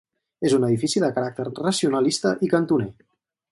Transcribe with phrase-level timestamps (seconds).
[0.47, 2.91] És un edifici de caràcter racionalista i cantoner.